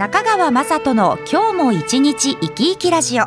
[0.00, 3.26] 中川雅人の今日も一日生き生きラジオ。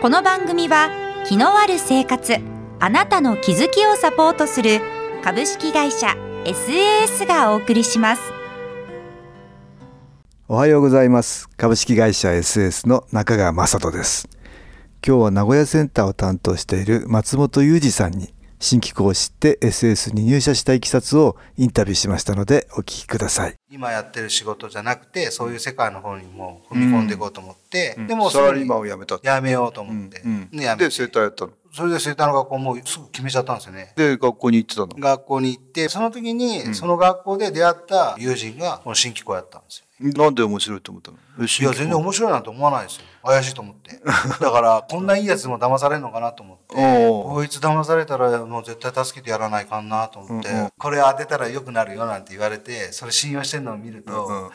[0.00, 0.88] この番組は
[1.26, 2.36] 気のある生活
[2.78, 4.80] あなたの気づきをサポートする
[5.24, 6.14] 株式会社
[6.44, 8.22] SAS がお送りします。
[10.46, 11.48] おはようございます。
[11.56, 14.28] 株式会社 SAS の中川雅人です。
[15.04, 23.56] 今日は名古屋センターを担当している松本裕二さんに新機構を知って SS に入社したいきさつをインタビューしましたのでお聞きください。
[23.70, 28.06] 今やってる仕事じゃなくてそういう世界の方にも踏み込んでいこうと思って、うん。
[28.06, 30.50] でもサラリーマンを辞めたやめようと思って、うん。
[30.50, 30.84] でやめて。
[30.84, 31.52] で生態やったの？
[31.72, 33.92] それで生態の学校もうすぐ決めちゃったんですよね。
[33.96, 34.88] で学校に行ってたの？
[34.96, 41.16] 学校に行ってその時にその学校で出会った友人がこの新機構やったんですよなんで面白いと思ったの？
[41.40, 43.04] えいや全然面白いなんて思わないですよ。
[43.24, 43.98] 怪しいと思って。
[44.40, 46.74] だからこんないいやつでも騙されるのかなと思って。
[47.08, 50.70] こいつ騙されたらもう絶対助けてやらないかんなと思って、うんうん。
[50.78, 54.50] これ当てたら良くなるよなんて言われてそれ信用してるのを見ると、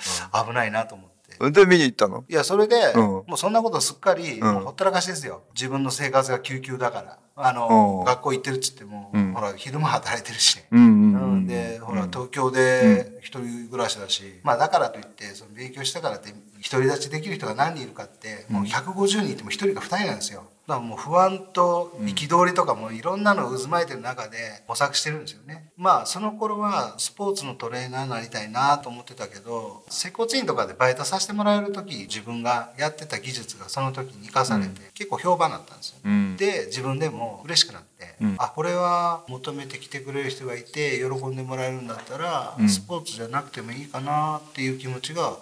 [0.48, 1.19] 危ないなと思って。
[1.52, 2.26] で見に行ったの？
[2.28, 3.02] いやそれで、うん。
[3.02, 4.54] もうそんなことすっかり、うん。
[4.54, 5.42] もうほったらかしですよ。
[5.54, 7.18] 自分の生活が救急だから。
[7.36, 8.06] あの、うん。
[8.06, 9.34] 学校行ってるっつっても、うん。
[9.34, 11.48] ほら昼間働いてるしね、うんうんうん。
[11.48, 16.34] でほら東京で一人暮らしだし、まあだからといってその勉強したからって
[16.70, 25.72] 独り立ちできる人が何人いるかってもう150人いても1人か2人なんですよだもう不安と憤りとかもいろんなのを渦巻いてる中で模索してるんですよね。
[25.76, 36.38] まあその頃はスポーツのトレーナーになりたいなと思ってたけど接骨院とかでバイトさせてもらえる時自分がやってた技術がその時に生かされて、結構評判だったんですよ、うん。
[36.38, 37.89] で自分でも嬉しくなって、
[38.22, 38.36] うん。
[38.38, 42.70] あこれは求めてきてくれる人がいて喜んでもらえるんだったら、うん。
[42.70, 45.38] スポーツじゃなくてもいいかなっていう気持ちが、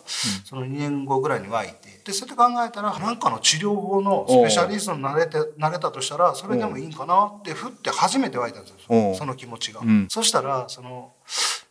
[0.45, 9.13] その2年後ぐらいに湧いてでそれで考えたら何かの治療法のスペシャリストになれてなれたとしたらそれでもいいんかなってふって初めて湧いたんですよ。
[9.15, 9.81] その気持ちが。
[9.81, 10.07] うん。
[10.09, 11.11] そしたらその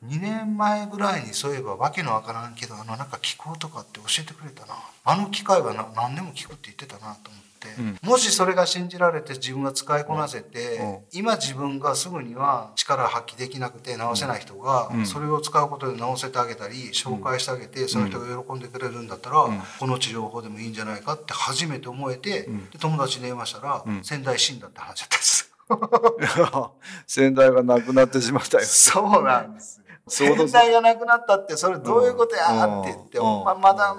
[0.04, 4.75] 2年前ぐらいにそういえばわけのわからんけどあのなんか気候とかって教えてくれたな。
[5.04, 7.56] あの機械はな何でも聞くって言ってたなと思って、
[8.03, 10.99] もしそれが信じられて自分が使いこなせて、うん。
[11.12, 15.06] 今自分がすぐには力発揮できなくて直せない人が、うん。
[15.06, 24.05] それを使うことで直せてあげたり紹介してあげて、その人が喜んでくれるんだったら、この治療法でもいいんじゃないかって初めて思えて、で友達に電話したら、ん。
[24.05, 25.53] 仙台死んだって話だったんです。
[27.06, 28.65] 先代がなくなってしまったよ。
[28.65, 29.83] そうなんです。
[30.09, 33.44] そうだ先代が亡くなったってそれどういうことやって言って、うん。
[33.44, 33.94] ままだ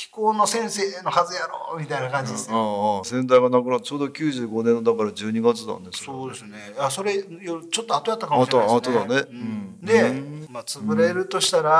[0.00, 5.88] 気候の先生のはずやろみたいな感じです先代がなくなってちょうど95年のだから12月だね。
[5.92, 6.56] そうですね。
[6.78, 8.96] あそれよちょっと後やったかもしれないですね。
[8.96, 9.28] 後後だね。
[9.28, 9.38] ううん。
[9.82, 9.84] ん。
[10.46, 11.70] で、まあ潰れるとしたら、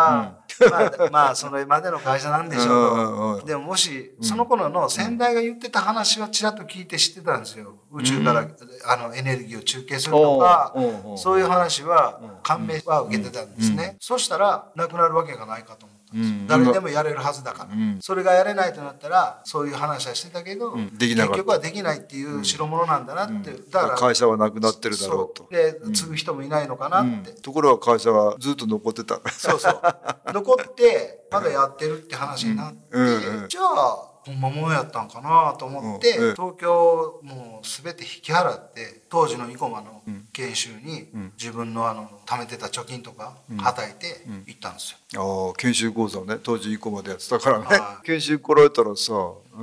[0.71, 3.47] まあ まあそれまでの会社なんでしょう。
[3.47, 7.75] でももしその頃の先代が言ってた話はちらっと聞いて知ってたんですよ。
[7.91, 8.47] 宇宙から
[8.87, 10.75] あのエネルギーを中継するとか
[11.17, 13.97] そういう話は感銘は受けてたんですね。
[13.99, 16.47] そしたらなくなるわけがないかと思ったんですようん。
[16.47, 17.99] 誰でもやれるはずだから、ん。
[18.01, 20.97] それがやれないとなったらそういう話はしてたけど、ん。
[20.97, 21.37] できなかった。
[21.37, 25.49] 結局はできないっていう代物なんだなって、だから会社はなくなってるだろうと。
[25.51, 29.21] で継ぐ人もいないのかなって、ところが会社がずっと残ってた。
[29.31, 29.81] そうそう。
[30.33, 33.07] 残ってまだやってるって話になって、うん。
[33.07, 33.49] うんうん。
[33.49, 36.29] じゃあほんまもんやったんかなと思って、うん。
[36.29, 36.35] うん。
[36.35, 45.49] 東京もう全て引き払って当時の生駒の研修に自分のあの貯めてた貯金とかはたいて行ったんですよ。
[45.49, 47.65] ああ研修講座をね当時以降までやってたからね。
[47.67, 48.07] はい。
[48.07, 49.13] 研修来られたらさ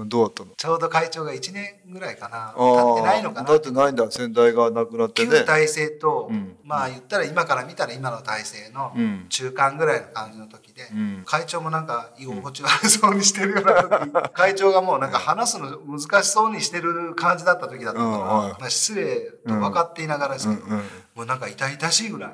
[0.06, 0.50] どうだったの？
[0.58, 3.50] ちょうど会長が1年ぐらいかなあ経ってないのかな。
[3.50, 4.12] だってないんだ。
[4.12, 5.32] 先代が亡くなってね。
[5.32, 6.58] 旧体制と、うん。
[6.66, 9.26] まあ言ったら今から見たら今の体制のうん。
[9.30, 11.24] 中間ぐらいの感じの時で、うん。
[11.26, 20.84] 会長もなんか居心地悪そうにしてるような時、 会長がもうなんか話すの難しそうにしてる感じだった時だったから、まあ、失礼と分かっていながらですけど、うんうん。
[21.16, 22.32] もうなんか痛々しいぐらい。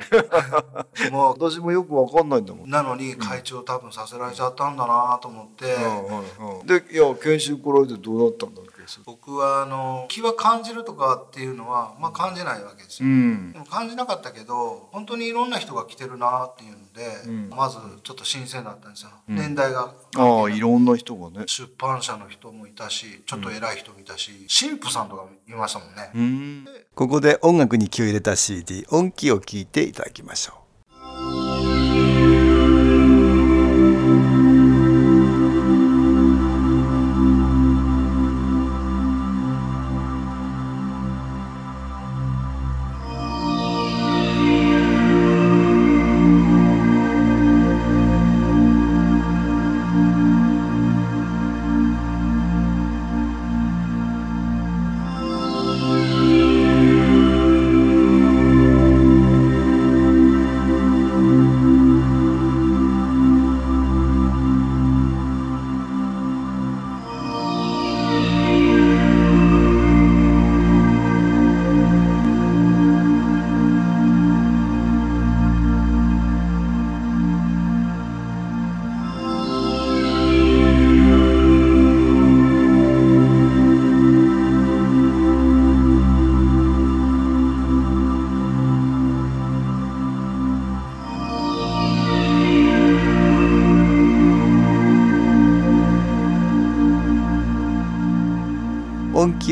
[1.12, 2.64] も私もよくわかんないんだも。
[2.64, 2.70] うん。
[2.70, 5.74] なのに会長多分させられちゃったんだなと思って。
[5.76, 6.68] うんうんうん。
[6.68, 13.52] でいや研修来られてどうなったんだっけそれ僕はあの気は感じるとかっていうのは、まあ、感じないわけですよ、うん。
[13.52, 17.50] でも感じなかったけど本当にいろんな人が来てるなっていうので、うん。
[17.50, 21.46] まずちょっと新鮮だったんですよ、年代がああいろんな人がね。
[21.48, 26.68] 出版社の人もいたしちょっと偉い人もいたし、神父さんとかもいましたもんね、うん。
[26.96, 30.63] ここで音楽に気を入れた CD 音気を聞いていただきましょう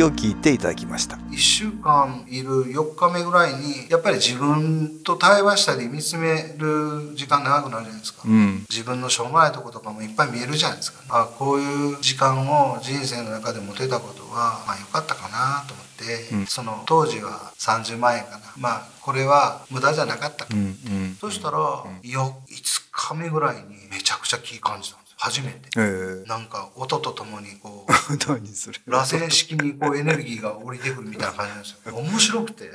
[0.03, 1.15] を聞いていただきました。
[1.15, 8.65] 1週間いる4日目ぐらいにやっぱり自分と対話したり見つめる時間長くなるじゃないですか、うん。
[8.69, 16.45] 自分のしょうもないとことかもいっぱい見えるじゃないですか、あこういう時間を人生の中で持てたことはまあ良かったかなと思って、うん。
[16.45, 18.39] その当時は30万円かな。
[18.57, 25.69] まあこれは無駄じゃなかったかうんうんそしたら、よ5日目ぐらいにめちゃくちゃ気感じた初めて。
[25.77, 26.27] ええ。
[26.27, 27.91] なんか音とともにこう
[28.89, 31.93] 螺旋式にこうエネルギーが降りてくるみたいな感じなんですよ。
[31.95, 32.65] 面白くて。
[32.65, 32.71] へ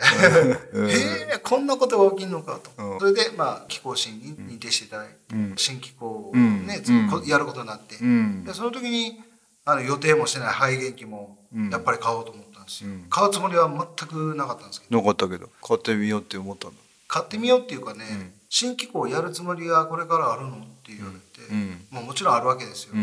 [1.35, 2.99] えこんなことが起きるのかと、うん。
[3.01, 5.55] それでまあ気候神に認定していただいて、うん。
[5.57, 7.11] 新気候をうんね、うん。
[7.11, 8.45] こやることになって、うん。
[8.45, 9.21] でその時に
[9.65, 11.71] あの予定もしてない肺元気もうん。
[11.71, 13.07] やっぱり買おうと思ったんですよ、うん。
[13.11, 14.99] 買うつもりは全くなかったんですけど。
[14.99, 16.77] なかったけど買ってみようって思ったんだ
[17.09, 21.47] 買ってみようっていうかね、ん新機構をやるつもりがこれからあるのって言われて、
[21.93, 22.07] うん。
[22.07, 22.95] もちろんあるわけですよ、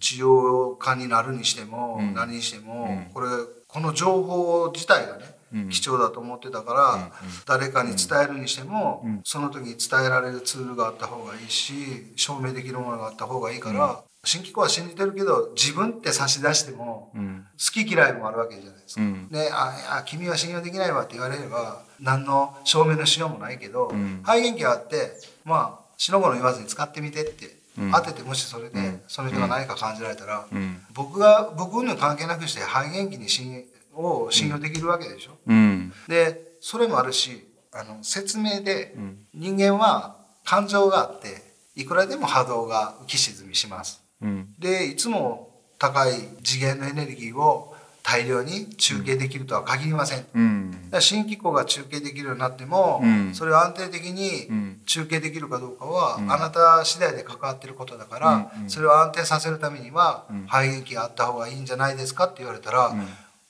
[0.00, 2.14] 治療家になるにしても、うん。
[2.14, 3.12] 何にしても、うん。
[3.12, 3.26] これ
[3.68, 5.68] この情報自体がね、うん。
[5.68, 7.12] 貴重だと思ってたから、
[7.44, 9.20] 誰かに伝えるにしても、うん。
[9.24, 11.74] その時に伝えられるツールがあった方がいいし
[12.16, 17.46] 証明できるものがあった方がいいから、新機構は信じてるけど自分って差し出しても、うん。
[17.52, 19.02] 好き嫌いもあるわけじゃないですか。
[19.02, 19.28] うん。
[19.28, 24.22] でああ「君は信用できないわ」って言われれば何の証明のしようもないけど、ん。
[24.24, 25.12] 肺元気があって
[25.44, 27.92] まあ死の子の言わずに使ってみてって、うん。
[27.92, 29.00] 当ててもしそれで、うん。
[29.08, 30.82] その人が何か感じられたら、うん。
[30.92, 35.38] 僕が僕の関係なくして肺元気に信を信用できるわけでしょ？
[35.46, 35.92] うん。
[36.08, 39.26] でそれもあるしあの説明で、ん。
[39.34, 44.03] 人間は感情があっていくらでも波動が浮き沈みします。
[44.22, 44.54] うん。
[44.58, 46.12] でいつも高い
[46.42, 50.18] 次元のエネルギーを大量に中継できるとは限りません。
[50.18, 50.90] だかうん。
[50.90, 53.34] ら新機構が中継できるようになっても、うん。
[53.34, 54.80] それを安定的うにん。
[54.84, 56.30] 中継できるかどうかは、うん。
[56.30, 60.46] あなた次第で関わってることだから、それを安定させるためには、うん。
[60.46, 62.94] 肺元気があった方がいいんじゃないですかって言われたら、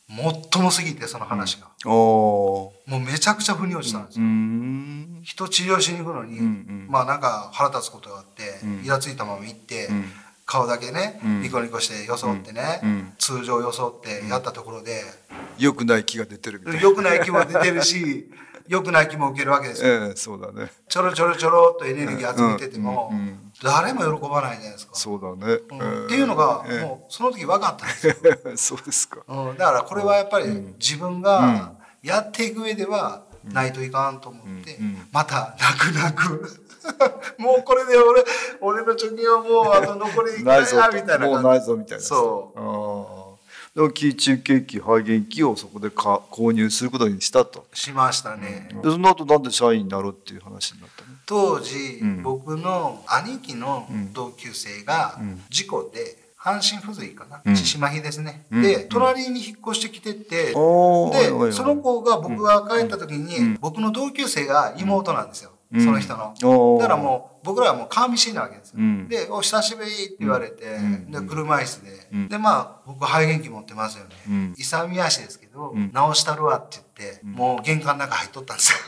[0.07, 4.29] もっともすぎてその話が、もうめちゃくちゃ腑に落ちたんですうよ。
[4.29, 5.21] ん。
[5.25, 6.41] 人治療しに行くのに、
[6.89, 8.85] まあなんか腹立つことがあって、うん。
[8.85, 10.05] イラついたまま行って、うん
[10.47, 11.43] 顔だけね、うん。
[11.43, 13.13] ニコニコして装ってね、うん。
[13.19, 15.03] 通常装ってやったところで、
[15.59, 16.81] 良くない気が出てるみたいな。
[16.81, 18.31] 良くない気も出てるし
[18.67, 20.07] 良くない気も受けるわけですよ。
[20.07, 20.73] ええそうだね。
[20.89, 24.95] ちょろちょろちょろっとエネルギー集めてても、うんうん誰も喜ばないじゃないですか。
[24.95, 25.61] そうだね。
[25.71, 26.07] うん。
[26.07, 26.81] っていうのが、ええ。
[26.81, 28.15] もうその時分かったんですよ。
[28.57, 29.21] そうですか。
[29.29, 34.79] うん、だからこれはやっぱり自分がやっていく上ではないといかんと思って、
[35.13, 36.64] また泣く泣く
[37.39, 38.25] もうこれで俺
[38.61, 43.35] 俺の貯金はもうあと残りいくらないぞやみたいなもうないぞみたいなそう。
[43.75, 47.67] でも気中継機肺元気をそこでか購入することにしたと。
[47.73, 48.69] しましたね。
[48.85, 51.09] でその後なんで社員になろうっていう話になったの？
[51.27, 52.23] 当時、うん。
[52.23, 55.43] 僕の兄貴の同級生がうん。
[55.51, 57.43] 事故で半身不随かな？
[57.45, 57.57] うん。
[57.57, 58.63] 獅子麻痺ですね、うん。
[58.63, 61.51] で隣に引っ越してきてって、おーはいはいはい。
[61.51, 63.59] でその子が僕が帰った時に、うん。
[63.61, 69.09] 僕の同級生が妹なんですよ、うんその人の、だからもう僕らはもう顔見知りなわけですよ、うん。
[69.09, 71.11] で「お久しぶり」って言われて、ん。
[71.11, 72.29] で車椅子で、うん。
[72.29, 74.55] でまあ僕肺元気持ってますよね、うん。
[74.57, 75.91] 勇み足ですけど、うん。
[75.93, 78.79] 直したるわって言って、もう玄関の中入っとったんですよ。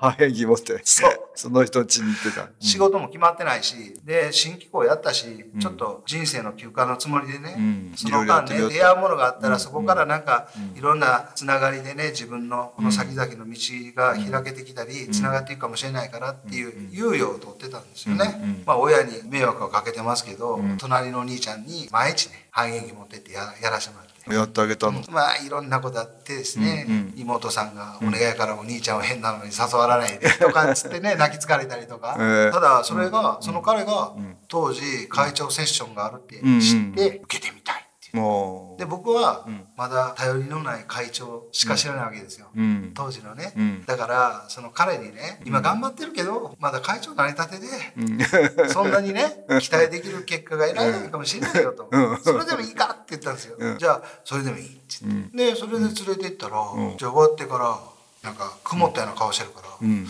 [0.00, 0.80] 肺元気持って。
[0.84, 1.10] そう。
[1.34, 2.48] その人ん家に行ってた。
[2.58, 5.60] 仕事も決まってないしで新機構やったし、うん。
[5.60, 7.92] ちょっと人生の休暇のつもりでね、うん。
[7.96, 9.60] その間ね出会うものがあったら、うん。
[9.60, 10.78] そこからなんか、うん。
[10.78, 13.56] いろんなつながりでね自分のこの先々の道
[13.94, 18.42] が開けてきたり、つながっていくかもしれないからっていう猶予を取ってたんですよね、うん。
[18.42, 18.62] うん。
[18.66, 20.76] まあ親に迷惑をかけてますけど、うん。
[20.78, 24.09] 隣のお兄ちゃんに毎日ね肺元気持ってってややらせてもらって。
[24.28, 25.02] やってあげたの。
[25.10, 27.12] まあいろんなことあってですね、うんうん。
[27.16, 32.50] 妹さんがお願いからお兄ちゃんを変なのに誘わないでとかっつってね 泣き疲れたりとか、ええ。
[32.52, 34.36] ただそれが、その彼がん。
[34.48, 37.79] 当時会長セッションがあるってうんうん知って受けてみたい
[38.12, 39.66] で僕はうん。
[39.76, 42.92] まだ頼りのない会長しか知らないわけですよ、うん。
[42.94, 43.84] 当時のね、うん。
[43.86, 48.68] だからその彼にね今頑張ってるけどまだ会長なりたてで、うん。
[48.68, 52.20] そんなにね期待できる結果が得られないかもしれないよと、うん。
[52.22, 53.78] それでもいいかって言ったんですよ、うん。
[53.78, 54.80] じゃあそれでもいいって。
[55.02, 55.36] 言って、うん。
[55.36, 56.60] でそれで連れて行ったら、
[56.92, 56.96] ん。
[56.98, 57.78] じゃあ終わってから
[58.22, 60.06] なんか曇ったような顔してるから、うん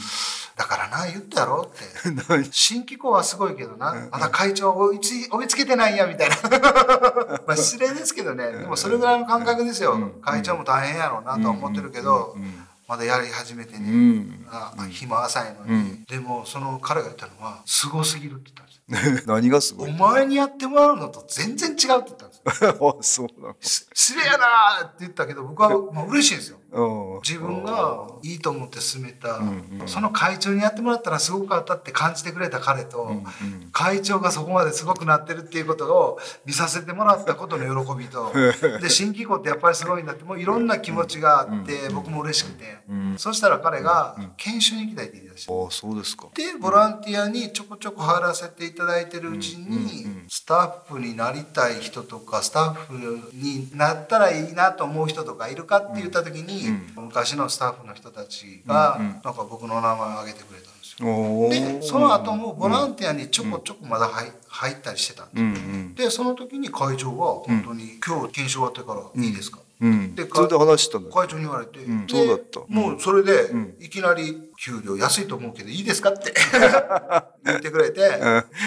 [0.61, 2.11] だからな言ったやろって。
[2.29, 6.37] 何新機構はすごいけどな、まだ会長追いつい追いつけてないやみたいな。
[7.49, 8.53] まあ失礼ですけどね。
[8.53, 10.21] でもそれぐらいの感覚ですよ、うん。
[10.21, 12.67] 会長も大変やろうなとは思ってるけど、うん。
[12.87, 16.05] まだやり始めてね、う日も浅いのに、うん。
[16.05, 19.25] でもその彼が言ったのはすごすぎるって言ったんです。
[19.25, 19.91] よ 何がすごい？
[19.91, 22.99] お前にやってもらうのと全然違うって言ったんですよ。
[23.01, 23.57] あそうなの。
[23.63, 26.59] し失礼やなーって言ったけど僕はまあ嬉しいんですよ。
[26.59, 29.89] うん自分がいいと思って進めた、うんうん。
[29.89, 33.25] その会長にやってもらったらすごくあったって感じてくれた彼と、うんうん。
[33.73, 38.33] 会長がそこまですごくなってるっていうことを見させてもらったことの喜びと
[38.81, 43.15] で新機構ってやっぱりすごいんだってもういろんな気持ちがあって、僕も嬉しくて、うん。
[43.19, 45.53] そしたら彼が研修に行きたいって言い出して。
[45.53, 46.29] ああそうですか。
[46.35, 52.95] でボランティアにちょこちょこ入らせていただいてるうちに、スタッフになりたい人とかスタッフ
[53.35, 61.81] になったらいいなと思う人とかいるかって言った時に、昔のスタッフの人たちが、なんか僕の名前を挙げてくれたんですよ。
[61.81, 70.15] でその後もボランティアにちょこちょこまだ入入ったりしてたんででその時に会長が本当に「今日研修終わってからいいですか?」うん。
[70.15, 72.61] でそれで話したんだ会長に言われて、そうだった。
[72.69, 73.75] もうそれで、ん。
[73.81, 76.11] いきなり給料安いと思うけどいいですか？
[76.11, 76.35] って
[77.47, 78.01] 言ってくれて、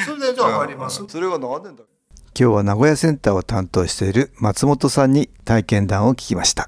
[0.07, 1.83] それでじゃあ入ります、それが何年だ？
[2.35, 6.67] 今日は名古屋センターを担当している松本さんに体験談を聞きました